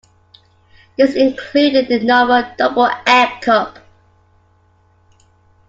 This 0.97 1.13
included 1.13 1.87
the 1.87 1.99
novel 2.03 2.55
double 2.57 2.89
egg 3.05 3.39
cup. 3.41 3.77